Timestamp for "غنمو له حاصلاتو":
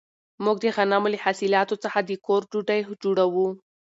0.75-1.75